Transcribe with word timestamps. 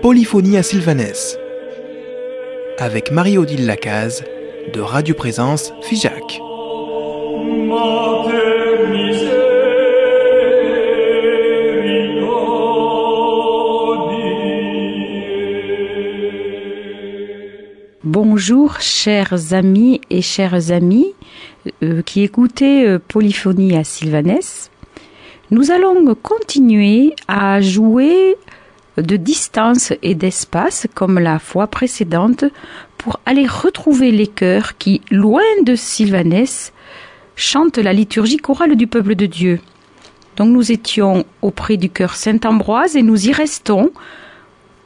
Polyphonie 0.00 0.56
à 0.56 0.62
Sylvanès 0.62 1.36
avec 2.78 3.10
Marie-Odile 3.10 3.66
Lacaze 3.66 4.22
de 4.72 4.80
Radio 4.80 5.16
Présence 5.16 5.72
Figeac. 5.82 6.40
Bonjour 18.04 18.80
chers 18.80 19.52
amis 19.52 20.00
et 20.10 20.22
chères 20.22 20.70
amies 20.70 21.12
euh, 21.82 22.02
qui 22.02 22.22
écoutez 22.22 22.86
euh, 22.86 23.00
Polyphonie 23.00 23.76
à 23.76 23.82
Sylvanès. 23.82 24.71
Nous 25.52 25.70
allons 25.70 26.14
continuer 26.14 27.14
à 27.28 27.60
jouer 27.60 28.36
de 28.96 29.16
distance 29.18 29.92
et 30.02 30.14
d'espace 30.14 30.86
comme 30.94 31.18
la 31.18 31.38
fois 31.38 31.66
précédente 31.66 32.46
pour 32.96 33.20
aller 33.26 33.46
retrouver 33.46 34.12
les 34.12 34.28
chœurs 34.28 34.78
qui, 34.78 35.02
loin 35.10 35.42
de 35.66 35.74
Sylvanès, 35.74 36.72
chantent 37.36 37.76
la 37.76 37.92
liturgie 37.92 38.38
chorale 38.38 38.76
du 38.76 38.86
peuple 38.86 39.14
de 39.14 39.26
Dieu. 39.26 39.60
Donc 40.38 40.48
nous 40.48 40.72
étions 40.72 41.26
auprès 41.42 41.76
du 41.76 41.90
chœur 41.90 42.14
Saint-Ambroise 42.14 42.96
et 42.96 43.02
nous 43.02 43.28
y 43.28 43.32
restons 43.32 43.92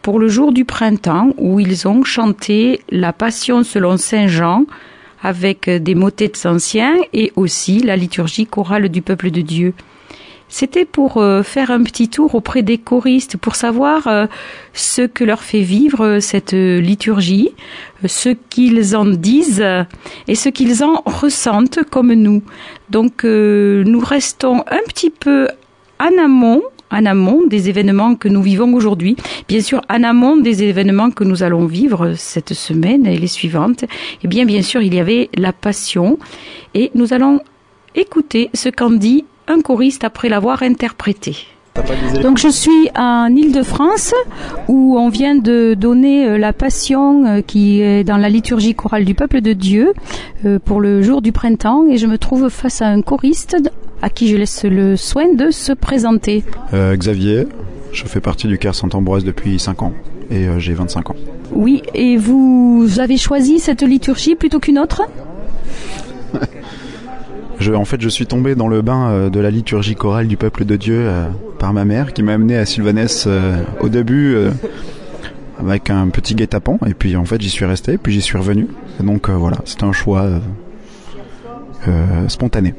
pour 0.03 0.19
le 0.19 0.27
jour 0.27 0.51
du 0.51 0.65
printemps 0.65 1.31
où 1.39 1.61
ils 1.61 1.87
ont 1.87 2.03
chanté 2.03 2.81
la 2.91 3.13
Passion 3.13 3.63
selon 3.63 3.99
Saint 3.99 4.27
Jean 4.27 4.65
avec 5.23 5.71
des 5.71 5.95
motets 5.95 6.45
anciens 6.45 6.97
et 7.13 7.33
aussi 7.37 7.79
la 7.79 7.95
liturgie 7.95 8.47
chorale 8.47 8.89
du 8.89 9.01
peuple 9.01 9.31
de 9.31 9.43
Dieu. 9.43 9.73
C'était 10.49 10.85
pour 10.85 11.17
euh, 11.17 11.43
faire 11.43 11.71
un 11.71 11.83
petit 11.83 12.09
tour 12.09 12.35
auprès 12.35 12.63
des 12.63 12.79
choristes 12.79 13.37
pour 13.37 13.57
savoir 13.57 14.07
euh, 14.07 14.27
ce 14.75 15.03
que 15.03 15.25
leur 15.25 15.43
fait 15.43 15.63
vivre 15.63 16.05
euh, 16.05 16.21
cette 16.21 16.53
liturgie, 16.53 17.51
ce 18.07 18.29
qu'ils 18.29 18.97
en 18.97 19.07
disent 19.07 19.65
et 20.29 20.35
ce 20.35 20.49
qu'ils 20.49 20.85
en 20.85 21.03
ressentent 21.05 21.81
comme 21.91 22.13
nous. 22.13 22.43
Donc 22.91 23.25
nous 23.25 24.01
restons 24.01 24.61
un 24.71 24.83
petit 24.87 25.11
peu 25.11 25.49
en 25.99 26.23
amont 26.23 26.63
en 26.93 27.05
amont 27.05 27.45
des 27.49 27.69
événements 27.69 28.15
que 28.15 28.29
nous 28.29 28.43
vivons 28.43 28.73
aujourd'hui, 28.75 29.17
bien 29.49 29.61
sûr 29.61 29.83
en 29.91 30.05
amont 30.05 30.37
des 30.37 30.63
événements 30.63 31.11
que 31.11 31.25
nous 31.25 31.43
allons 31.43 31.67
vivre 31.67 32.13
cette 32.17 32.55
semaine 32.55 33.07
et 33.07 33.19
les 33.19 33.27
suivantes. 33.27 33.85
Eh 34.23 34.29
bien 34.29 34.45
bien 34.45 34.63
sûr, 34.63 34.83
il 34.83 34.95
y 34.95 35.01
avait 35.01 35.29
la 35.35 35.53
passion 35.53 36.19
et 36.75 36.93
nous 36.95 37.13
allons 37.13 37.41
écouter 37.97 38.51
ce 38.55 38.69
qu'en 38.69 38.91
dit 38.91 39.25
un 39.49 39.61
choriste 39.61 40.05
après 40.05 40.29
l'avoir 40.29 40.63
interprété. 40.63 41.47
Donc 42.23 42.39
je 42.39 42.49
suis 42.49 42.89
en 42.97 43.29
Île-de-France 43.35 44.15
où 44.69 44.97
on 44.99 45.09
vient 45.09 45.35
de 45.35 45.75
donner 45.75 46.27
euh, 46.27 46.39
la 46.39 46.53
Passion 46.53 47.27
euh, 47.27 47.41
qui 47.43 47.81
est 47.81 48.05
dans 48.05 48.17
la 48.17 48.29
liturgie 48.29 48.75
chorale 48.75 49.05
du 49.05 49.15
peuple 49.15 49.41
de 49.41 49.53
Dieu 49.53 49.93
euh, 50.45 50.59
pour 50.59 50.81
le 50.81 51.03
jour 51.03 51.23
du 51.23 51.33
printemps 51.33 51.87
et 51.87 51.99
je 51.99 52.07
me 52.07 52.19
trouve 52.19 52.49
face 52.49 52.81
à 52.83 52.89
un 52.89 53.03
choriste 53.03 53.57
à 54.03 54.11
qui 54.11 54.29
je 54.29 54.37
laisse 54.37 54.65
le 54.65 54.97
soin 54.97 55.35
de 55.35 55.51
se 55.51 55.73
présenter. 55.73 56.45
Xavier, 56.73 57.47
je 57.93 58.05
fais 58.05 58.21
partie 58.21 58.47
du 58.47 58.59
Caire 58.59 58.75
Saint-Ambroise 58.75 59.25
depuis 59.25 59.59
5 59.59 59.83
ans 59.83 59.93
et 60.31 60.47
j'ai 60.59 60.75
25 60.75 61.11
ans. 61.11 61.17
Oui, 61.53 61.83
et 61.95 62.17
vous 62.17 62.87
avez 62.99 63.17
choisi 63.17 63.59
cette 63.59 63.83
liturgie 63.83 64.35
plutôt 64.35 64.61
qu'une 64.61 64.79
autre? 64.79 65.03
En 67.75 67.85
fait, 67.85 68.01
je 68.01 68.09
suis 68.09 68.27
tombé 68.27 68.55
dans 68.55 68.69
le 68.69 68.83
bain 68.83 69.11
euh, 69.11 69.31
de 69.31 69.41
la 69.41 69.51
liturgie 69.51 69.95
chorale 69.95 70.27
du 70.27 70.37
peuple 70.37 70.65
de 70.65 70.77
Dieu 70.77 70.99
euh, 70.99 71.27
par 71.59 71.73
ma 71.73 71.85
mère 71.85 72.13
qui 72.13 72.23
m'a 72.23 72.35
amené 72.35 72.57
à 72.57 72.67
Sylvanès 72.67 73.25
euh, 73.27 73.63
au 73.81 73.89
début 73.89 74.37
avec 75.59 75.89
un 75.91 76.09
petit 76.09 76.35
guet-apens 76.35 76.79
et 76.87 76.93
puis 76.93 77.17
en 77.17 77.25
fait 77.25 77.41
j'y 77.41 77.49
suis 77.49 77.65
resté 77.65 77.97
puis 77.97 78.13
j'y 78.13 78.21
suis 78.21 78.37
revenu. 78.37 78.69
donc 79.01 79.31
voilà, 79.31 79.57
c'était 79.65 79.85
un 79.85 79.93
choix 79.93 80.29
spontané. 82.29 82.75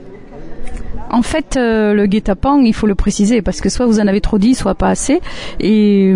En 1.09 1.21
fait, 1.21 1.55
le 1.55 2.05
guet-apens, 2.05 2.59
il 2.63 2.73
faut 2.73 2.85
le 2.85 2.95
préciser, 2.95 3.41
parce 3.41 3.61
que 3.61 3.69
soit 3.69 3.85
vous 3.85 4.01
en 4.01 4.07
avez 4.07 4.19
trop 4.19 4.37
dit, 4.37 4.53
soit 4.53 4.75
pas 4.75 4.89
assez. 4.89 5.21
Et 5.61 6.13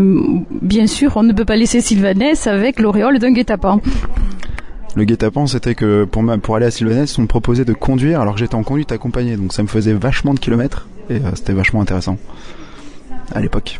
bien 0.61 0.85
sûr, 0.85 1.13
on 1.15 1.23
ne 1.23 1.31
peut 1.31 1.45
pas 1.45 1.55
laisser 1.55 1.79
Sylvanès 1.79 2.45
avec 2.45 2.79
l'auréole 2.79 3.17
d'un 3.19 3.31
guet-apens. 3.31 3.79
Le 4.95 5.05
guet-apens, 5.05 5.47
c'était 5.47 5.73
que 5.73 6.03
pour, 6.03 6.23
pour 6.41 6.55
aller 6.57 6.65
à 6.65 6.71
Sylvanès, 6.71 7.17
on 7.17 7.21
me 7.21 7.27
proposait 7.27 7.63
de 7.63 7.73
conduire 7.73 8.19
alors 8.19 8.33
que 8.33 8.39
j'étais 8.41 8.55
en 8.55 8.63
conduite 8.63 8.91
accompagnée. 8.91 9.37
Donc 9.37 9.53
ça 9.53 9.63
me 9.63 9.67
faisait 9.67 9.93
vachement 9.93 10.33
de 10.33 10.39
kilomètres 10.39 10.87
et 11.09 11.15
euh, 11.15 11.31
c'était 11.33 11.53
vachement 11.53 11.81
intéressant 11.81 12.17
à 13.33 13.39
l'époque. 13.39 13.79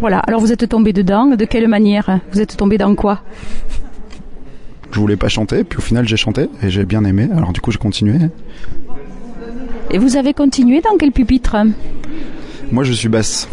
Voilà, 0.00 0.18
alors 0.18 0.40
vous 0.40 0.50
êtes 0.50 0.68
tombé 0.68 0.92
dedans. 0.92 1.26
De 1.36 1.44
quelle 1.44 1.68
manière? 1.68 2.18
Vous 2.32 2.40
êtes 2.40 2.56
tombé 2.56 2.78
dans 2.78 2.94
quoi? 2.96 3.20
Je 4.90 4.98
voulais 4.98 5.16
pas 5.16 5.28
chanter, 5.28 5.62
puis 5.62 5.78
au 5.78 5.82
final 5.82 6.06
j'ai 6.06 6.16
chanté 6.16 6.48
et 6.62 6.70
j'ai 6.70 6.84
bien 6.84 7.04
aimé. 7.04 7.28
Alors 7.36 7.52
du 7.52 7.60
coup 7.60 7.70
j'ai 7.70 7.78
continué. 7.78 8.18
Et 9.90 9.98
vous 9.98 10.16
avez 10.16 10.34
continué 10.34 10.80
dans 10.80 10.96
quel 10.98 11.12
pupitre? 11.12 11.56
Moi 12.72 12.82
je 12.82 12.92
suis 12.92 13.08
basse. 13.08 13.48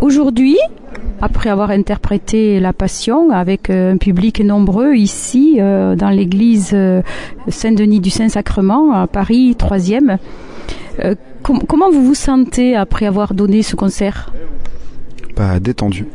Aujourd'hui, 0.00 0.58
après 1.20 1.48
avoir 1.48 1.70
interprété 1.70 2.60
la 2.60 2.72
Passion 2.72 3.30
avec 3.30 3.70
euh, 3.70 3.94
un 3.94 3.96
public 3.96 4.40
nombreux 4.40 4.94
ici 4.94 5.56
euh, 5.58 5.96
dans 5.96 6.10
l'église 6.10 6.72
euh, 6.74 7.02
Saint-Denis 7.48 8.00
du 8.00 8.10
Saint-Sacrement 8.10 8.92
à 8.92 9.06
Paris 9.06 9.56
3e. 9.58 10.18
comment 11.42 11.90
vous 11.90 12.04
vous 12.04 12.14
sentez 12.14 12.76
après 12.76 13.06
avoir 13.06 13.34
donné 13.34 13.62
ce 13.62 13.76
concert? 13.76 14.32
Pas 15.34 15.58
détendu. 15.60 16.06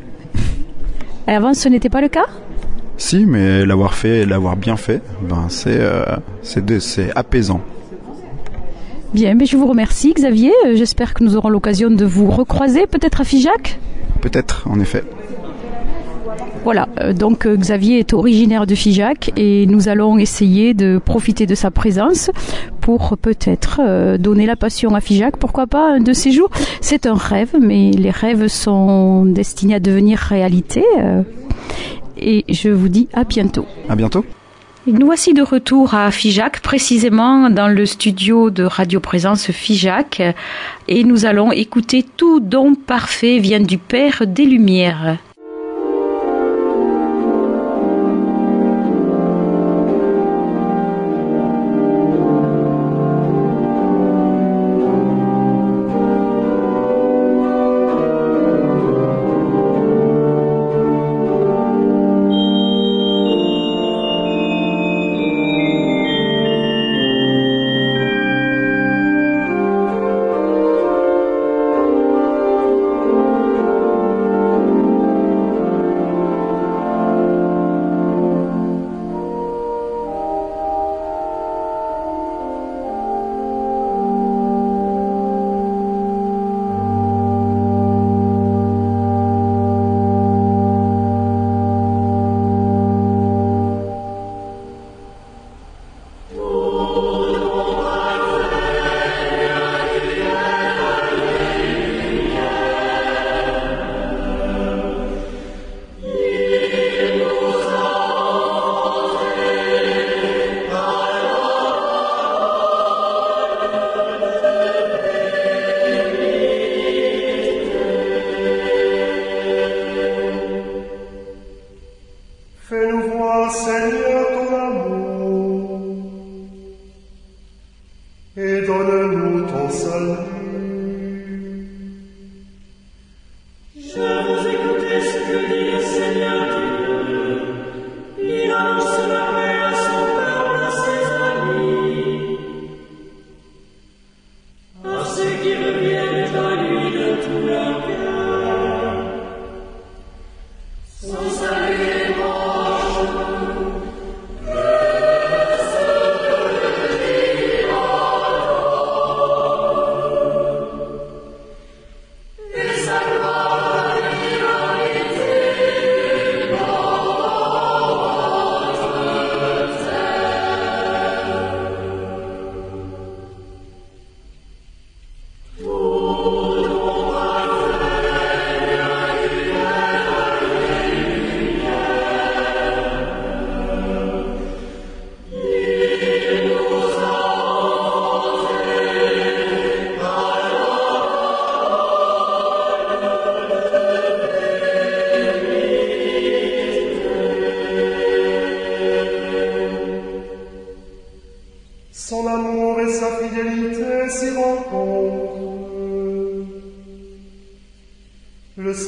Et 1.28 1.31
avant, 1.31 1.54
ce 1.54 1.70
n'était 1.70 1.90
pas 1.90 2.02
le 2.02 2.10
cas? 2.10 2.26
Si, 2.98 3.26
mais 3.26 3.66
l'avoir 3.66 3.94
fait, 3.94 4.26
l'avoir 4.26 4.58
bien 4.58 4.76
fait, 4.76 5.02
ben 5.22 5.48
c'est 5.50 5.80
c'est 6.44 7.16
apaisant. 7.16 7.62
Bien, 9.14 9.34
mais 9.34 9.46
je 9.46 9.58
vous 9.58 9.66
remercie 9.66 10.14
Xavier. 10.14 10.53
J'espère 10.75 11.14
que 11.14 11.24
nous 11.24 11.36
aurons 11.36 11.50
l'occasion 11.50 11.90
de 11.90 12.06
vous 12.06 12.30
recroiser 12.30 12.86
peut-être 12.86 13.22
à 13.22 13.24
Figeac? 13.24 13.80
Peut-être, 14.22 14.68
en 14.70 14.80
effet. 14.80 15.03
Voilà, 16.64 16.90
euh, 17.00 17.14
donc 17.14 17.46
euh, 17.46 17.56
Xavier 17.56 18.00
est 18.00 18.14
originaire 18.14 18.68
de 18.68 18.75
Figeac 18.75 19.31
et 19.38 19.66
nous 19.66 19.88
allons 19.88 20.18
essayer 20.18 20.74
de 20.74 21.00
profiter 21.03 21.46
de 21.46 21.56
sa 21.56 21.72
présence 21.72 22.30
pour 22.81 23.18
peut-être 23.18 23.80
euh, 23.84 24.18
donner 24.18 24.46
la 24.46 24.56
passion 24.56 24.94
à 24.94 25.02
Figeac. 25.02 25.38
Pourquoi 25.38 25.68
pas 25.68 25.94
un 25.94 26.00
de 26.02 26.14
ces 26.14 26.31
jours? 26.31 26.50
C'est 26.81 27.06
un 27.06 27.16
rêve, 27.16 27.56
mais 27.59 27.92
les 27.92 28.12
rêves 28.12 28.48
sont 28.48 29.25
destinés 29.25 29.75
à 29.75 29.80
devenir 29.80 30.19
réalité. 30.19 30.84
Et 32.18 32.44
je 32.50 32.69
vous 32.69 32.90
dis 32.90 33.08
à 33.14 33.24
bientôt. 33.24 33.66
À 33.88 33.96
bientôt. 33.96 34.25
Nous 34.88 35.06
voici 35.06 35.34
de 35.34 35.41
retour 35.41 35.94
à 35.94 36.09
Figeac, 36.09 36.62
précisément 36.62 37.50
dans 37.50 37.67
le 37.67 37.85
studio 37.85 38.50
de 38.50 38.63
Radio 38.63 39.01
Présence 39.01 39.51
Figeac, 39.51 40.22
et 40.88 41.03
nous 41.03 41.25
allons 41.25 41.51
écouter 41.51 42.06
Tout 42.16 42.40
don 42.40 42.75
parfait 42.75 43.39
vient 43.39 43.59
du 43.59 43.78
Père 43.78 44.23
des 44.25 44.45
Lumières. 44.45 45.18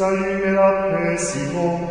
salire 0.01 0.57
a 0.57 0.87
te, 0.89 1.17
Simon, 1.19 1.90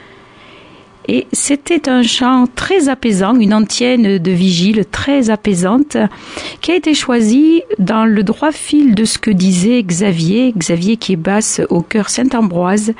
c'était 1.31 1.89
un 1.89 2.03
chant 2.03 2.45
très 2.55 2.89
apaisant, 2.89 3.35
une 3.35 3.53
antienne 3.53 4.17
de 4.17 4.31
vigile 4.31 4.85
très 4.89 5.29
apaisante, 5.29 5.97
qui 6.61 6.71
a 6.71 6.75
été 6.75 6.93
choisie 6.93 7.63
dans 7.79 8.05
le 8.05 8.23
droit 8.23 8.51
fil 8.51 8.95
de 8.95 9.05
ce 9.05 9.17
que 9.17 9.31
disait 9.31 9.83
Xavier, 9.83 10.53
Xavier 10.55 10.97
qui 10.97 11.13
est 11.13 11.17
basse 11.17 11.61
au 11.69 11.81
cœur 11.81 12.09
Saint-Ambroise, 12.09 12.93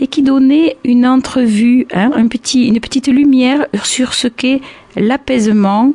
et 0.00 0.06
qui 0.06 0.22
donnait 0.22 0.76
une 0.84 1.06
entrevue, 1.06 1.86
hein, 1.92 2.10
une 2.16 2.28
petite 2.28 3.08
lumière 3.08 3.66
sur 3.84 4.14
ce 4.14 4.28
qu'est 4.28 4.60
l'apaisement 4.96 5.92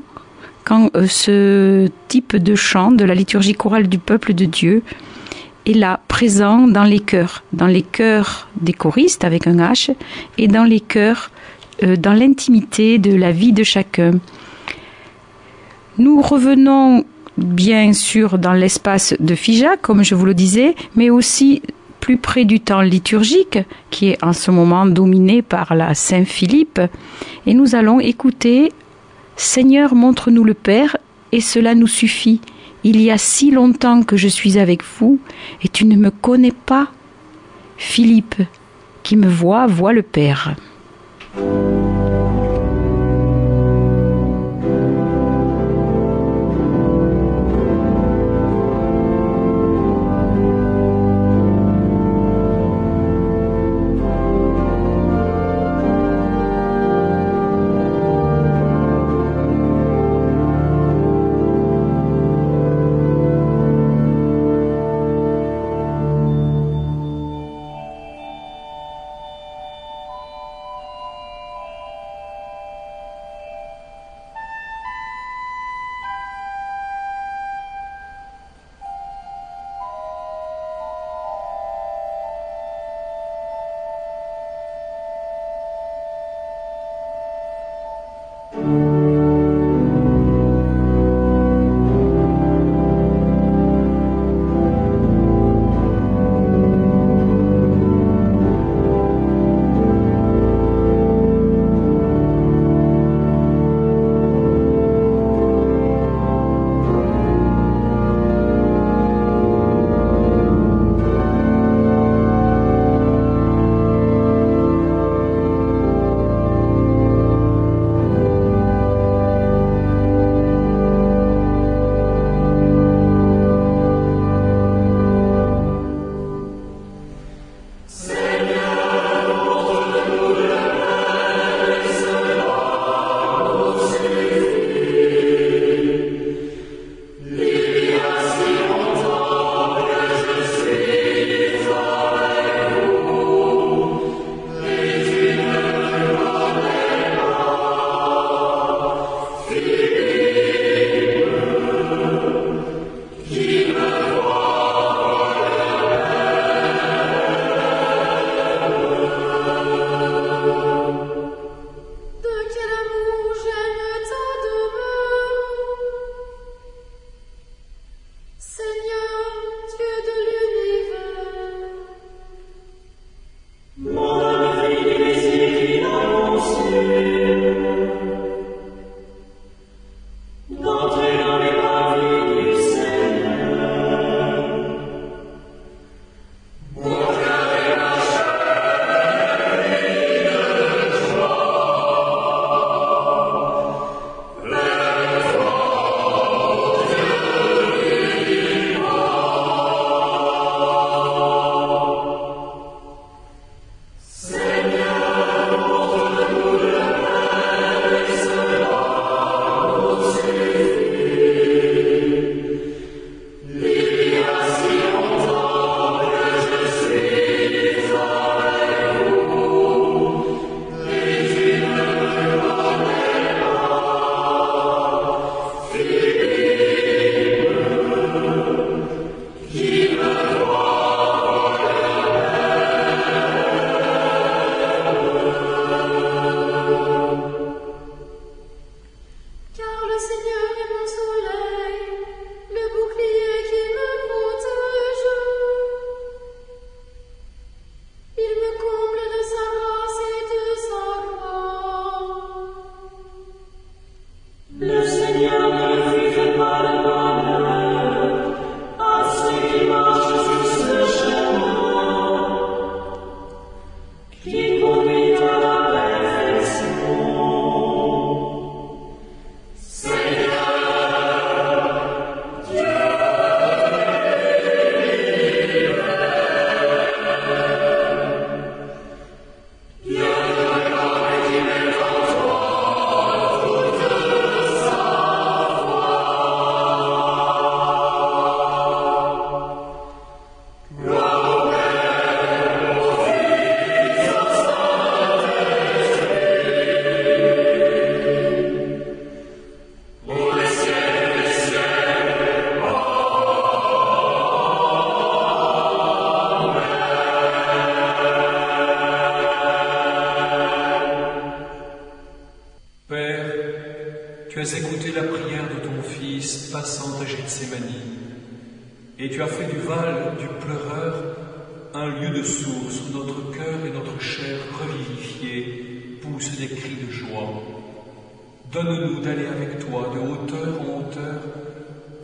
quand 0.63 0.89
euh, 0.95 1.07
ce 1.07 1.87
type 2.09 2.35
de 2.35 2.55
chant 2.55 2.91
de 2.91 3.05
la 3.05 3.15
liturgie 3.15 3.53
chorale 3.53 3.87
du 3.87 3.99
peuple 3.99 4.33
de 4.33 4.43
Dieu 4.45 4.83
est 5.67 5.73
là, 5.73 5.99
présent 6.07 6.67
dans 6.67 6.83
les 6.83 6.99
chœurs, 6.99 7.43
dans 7.53 7.67
les 7.67 7.81
chœurs 7.81 8.47
des 8.59 8.73
choristes 8.73 9.23
avec 9.23 9.47
un 9.47 9.57
H 9.57 9.93
et 10.37 10.47
dans 10.47 10.63
les 10.63 10.79
chœurs 10.79 11.31
euh, 11.83 11.95
dans 11.95 12.13
l'intimité 12.13 12.97
de 12.97 13.15
la 13.15 13.31
vie 13.31 13.53
de 13.53 13.63
chacun. 13.63 14.13
Nous 15.97 16.21
revenons 16.21 17.05
bien 17.37 17.93
sûr 17.93 18.39
dans 18.39 18.53
l'espace 18.53 19.15
de 19.19 19.35
Figeac, 19.35 19.81
comme 19.81 20.03
je 20.03 20.15
vous 20.15 20.25
le 20.25 20.33
disais, 20.33 20.75
mais 20.95 21.09
aussi 21.09 21.61
plus 21.99 22.17
près 22.17 22.45
du 22.45 22.59
temps 22.59 22.81
liturgique, 22.81 23.59
qui 23.89 24.09
est 24.09 24.23
en 24.23 24.33
ce 24.33 24.49
moment 24.49 24.85
dominé 24.85 25.41
par 25.41 25.75
la 25.75 25.93
Saint-Philippe, 25.93 26.81
et 27.45 27.53
nous 27.53 27.75
allons 27.75 27.99
écouter 27.99 28.71
Seigneur, 29.35 29.93
montre-nous 29.93 30.43
le 30.43 30.53
Père, 30.53 30.97
et 31.31 31.41
cela 31.41 31.75
nous 31.75 31.87
suffit. 31.87 32.41
Il 32.83 33.01
y 33.01 33.11
a 33.11 33.17
si 33.17 33.51
longtemps 33.51 34.03
que 34.03 34.17
je 34.17 34.27
suis 34.27 34.57
avec 34.57 34.81
vous, 34.99 35.19
et 35.63 35.67
tu 35.67 35.85
ne 35.85 35.95
me 35.95 36.11
connais 36.11 36.51
pas. 36.51 36.87
Philippe, 37.77 38.41
qui 39.03 39.15
me 39.15 39.27
voit, 39.27 39.67
voit 39.67 39.93
le 39.93 40.03
Père. 40.03 40.55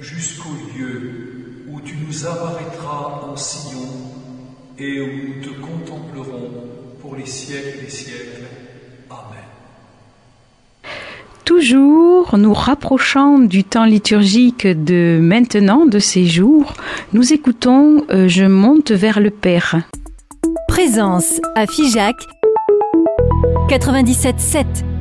Jusqu'au 0.03 0.50
lieu 0.77 1.63
où 1.69 1.79
tu 1.79 1.95
nous 2.05 2.27
arrêteras 2.27 3.22
en 3.31 3.38
sillon 3.38 3.88
et 4.77 5.00
où 5.00 5.07
nous 5.27 5.41
te 5.41 5.50
contemplerons 5.62 6.51
pour 7.01 7.15
les 7.15 7.25
siècles 7.25 7.86
des 7.86 7.89
siècles. 7.89 8.43
Amen. 9.10 9.43
Toujours 11.45 12.38
nous 12.38 12.53
rapprochant 12.53 13.39
du 13.39 13.63
temps 13.63 13.86
liturgique 13.86 14.67
de 14.67 15.19
maintenant, 15.22 15.86
de 15.86 16.00
ces 16.00 16.25
jours, 16.25 16.74
nous 17.13 17.31
écoutons 17.31 18.05
euh, 18.10 18.27
Je 18.27 18.43
monte 18.43 18.91
vers 18.91 19.22
le 19.22 19.29
Père. 19.29 19.77
Présence 20.67 21.39
à 21.55 21.65
Figeac 21.65 22.15
97.7 23.69 24.92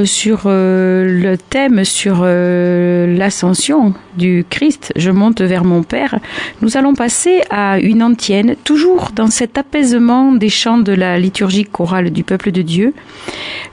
toujours 0.00 0.06
sur 0.06 0.42
euh, 0.46 1.04
le 1.22 1.36
thème 1.36 1.84
sur 1.84 2.20
euh, 2.22 3.16
l'ascension 3.16 3.94
du 4.16 4.44
Christ, 4.48 4.92
je 4.96 5.10
monte 5.10 5.40
vers 5.40 5.64
mon 5.64 5.82
Père, 5.82 6.18
nous 6.62 6.76
allons 6.76 6.94
passer 6.94 7.42
à 7.50 7.78
une 7.78 8.02
antienne, 8.02 8.56
toujours 8.64 9.10
dans 9.14 9.28
cet 9.28 9.58
apaisement 9.58 10.32
des 10.32 10.48
chants 10.48 10.78
de 10.78 10.92
la 10.92 11.18
liturgie 11.18 11.64
chorale 11.64 12.10
du 12.10 12.24
peuple 12.24 12.52
de 12.52 12.62
Dieu, 12.62 12.94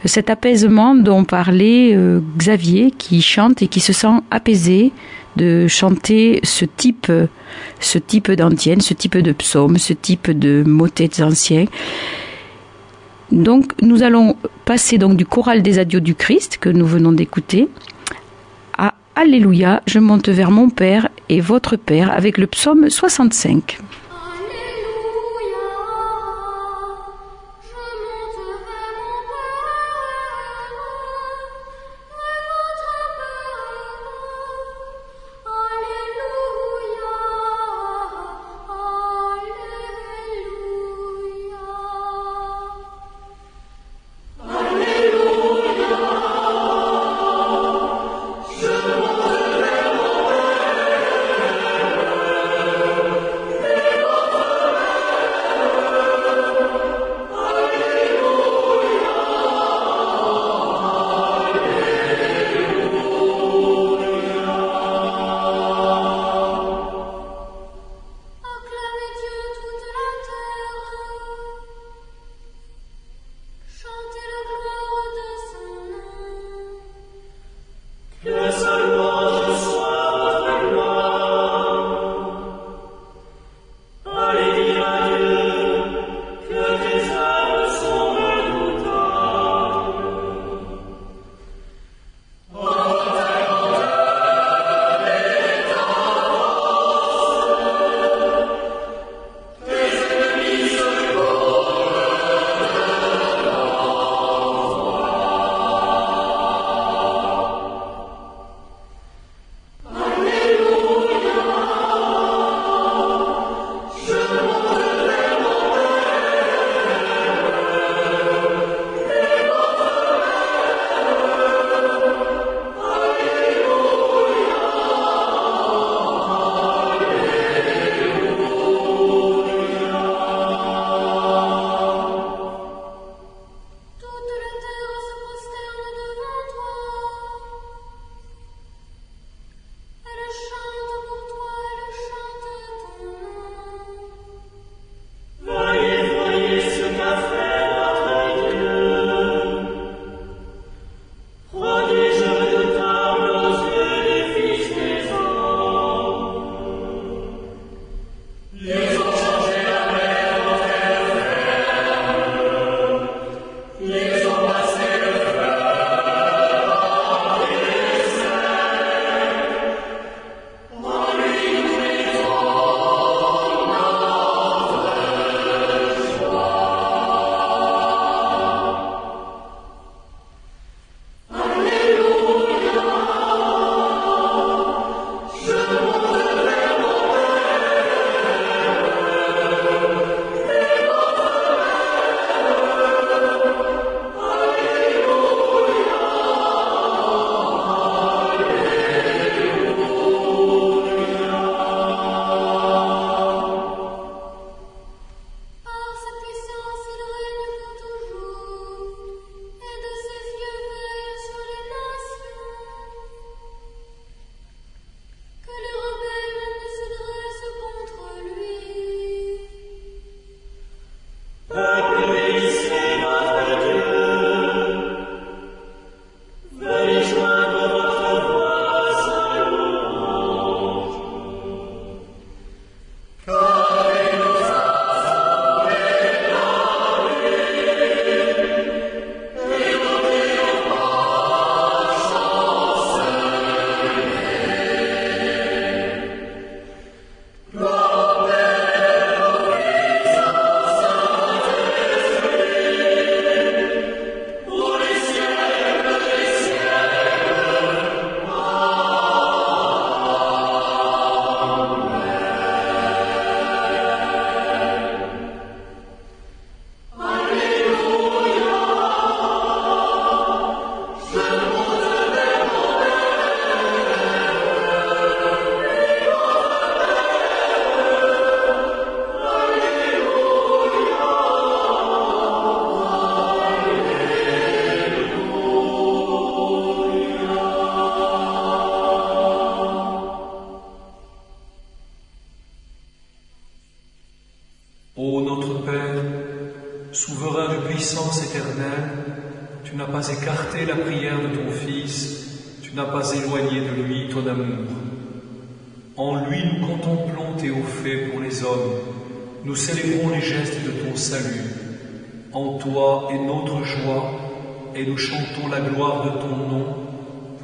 cet 0.05 0.29
apaisement 0.29 0.95
dont 0.95 1.23
parlait 1.23 1.93
euh, 1.95 2.19
Xavier 2.37 2.91
qui 2.91 3.21
chante 3.21 3.61
et 3.61 3.67
qui 3.67 3.79
se 3.79 3.93
sent 3.93 4.19
apaisé 4.31 4.91
de 5.35 5.67
chanter 5.67 6.39
ce 6.43 6.65
type, 6.65 7.11
ce 7.79 7.97
type 7.99 8.31
d'antienne, 8.31 8.81
ce 8.81 8.93
type 8.93 9.17
de 9.17 9.31
psaume, 9.31 9.77
ce 9.77 9.93
type 9.93 10.31
de 10.31 10.63
motets 10.65 11.21
anciens. 11.21 11.65
Donc 13.31 13.73
nous 13.81 14.03
allons 14.03 14.35
passer 14.65 14.97
du 14.97 15.25
choral 15.25 15.61
des 15.61 15.79
adieux 15.79 16.01
du 16.01 16.15
Christ 16.15 16.57
que 16.59 16.69
nous 16.69 16.85
venons 16.85 17.11
d'écouter 17.11 17.67
à 18.77 18.93
Alléluia, 19.15 19.81
je 19.87 19.99
monte 19.99 20.29
vers 20.29 20.51
mon 20.51 20.69
Père 20.69 21.09
et 21.29 21.41
votre 21.41 21.75
Père 21.75 22.11
avec 22.11 22.37
le 22.37 22.47
psaume 22.47 22.89
65. 22.89 23.79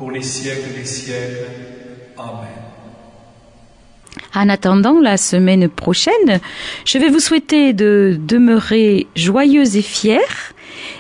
Pour 0.04 0.12
les 0.12 0.22
siècles 0.22 0.74
des 0.76 0.84
siècles. 0.84 1.48
Amen. 2.18 2.50
En 4.36 4.50
attendant 4.50 5.00
la 5.00 5.16
semaine 5.16 5.70
prochaine, 5.70 6.42
je 6.84 6.98
vais 6.98 7.08
vous 7.08 7.22
souhaiter 7.22 7.72
de 7.72 8.18
demeurer 8.20 9.08
joyeux 9.16 9.78
et 9.78 9.82
fiers 9.82 10.20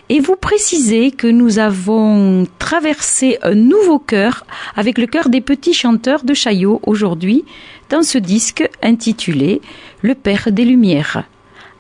et 0.07 0.21
vous 0.21 0.37
préciser 0.37 1.11
que 1.11 1.27
nous 1.27 1.59
avons 1.59 2.47
traversé 2.59 3.39
un 3.41 3.55
nouveau 3.55 3.99
cœur 3.99 4.45
avec 4.77 4.97
le 4.97 5.05
cœur 5.05 5.27
des 5.27 5.41
petits 5.41 5.73
chanteurs 5.73 6.23
de 6.23 6.33
Chaillot 6.33 6.79
aujourd'hui 6.83 7.43
dans 7.89 8.03
ce 8.03 8.17
disque 8.17 8.63
intitulé 8.81 9.59
Le 10.01 10.15
Père 10.15 10.47
des 10.49 10.63
Lumières. 10.63 11.23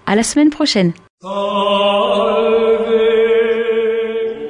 À 0.05 0.17
la 0.17 0.23
semaine 0.23 0.49
prochaine. 0.49 0.91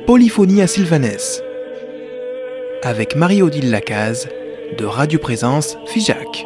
Polyphonie 0.07 0.63
à 0.63 0.67
Sylvanès 0.67 1.43
avec 2.83 3.15
Marie-Odile 3.15 3.71
Lacaze 3.71 4.27
de 4.77 4.85
Radio 4.85 5.17
Présence 5.19 5.77
Figeac. 5.85 6.45